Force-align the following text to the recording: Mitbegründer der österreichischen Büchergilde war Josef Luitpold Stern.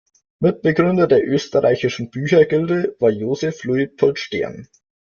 Mitbegründer 0.41 1.05
der 1.05 1.23
österreichischen 1.27 2.09
Büchergilde 2.09 2.95
war 2.99 3.11
Josef 3.11 3.63
Luitpold 3.65 4.17
Stern. 4.17 4.67